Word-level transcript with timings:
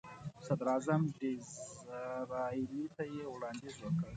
صدراعظم 0.45 1.01
ډیزراییلي 1.19 2.85
ته 2.95 3.03
یې 3.13 3.23
وړاندیز 3.33 3.75
وکړ. 3.81 4.05